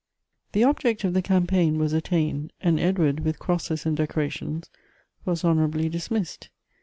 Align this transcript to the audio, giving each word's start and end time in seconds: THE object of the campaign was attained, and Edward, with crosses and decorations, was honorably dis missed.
THE 0.53 0.63
object 0.63 1.03
of 1.03 1.13
the 1.13 1.21
campaign 1.21 1.77
was 1.77 1.93
attained, 1.93 2.53
and 2.59 2.79
Edward, 2.79 3.19
with 3.19 3.37
crosses 3.37 3.85
and 3.85 3.95
decorations, 3.95 4.71
was 5.25 5.43
honorably 5.43 5.89
dis 5.89 6.09
missed. 6.09 6.49